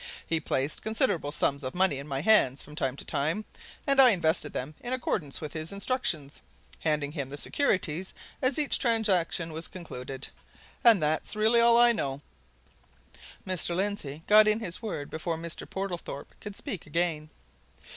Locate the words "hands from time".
2.21-2.95